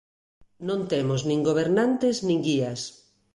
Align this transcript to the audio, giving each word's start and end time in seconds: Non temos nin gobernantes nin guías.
Non 0.67 0.81
temos 0.91 1.21
nin 1.29 1.39
gobernantes 1.49 2.15
nin 2.27 2.39
guías. 2.47 2.81